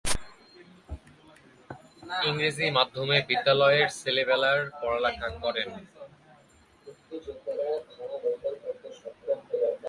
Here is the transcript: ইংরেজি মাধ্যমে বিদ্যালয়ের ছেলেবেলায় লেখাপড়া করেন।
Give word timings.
ইংরেজি 2.27 2.65
মাধ্যমে 2.77 3.17
বিদ্যালয়ের 3.29 3.87
ছেলেবেলায় 3.99 4.63
লেখাপড়া 5.03 5.31
করেন। 5.43 5.69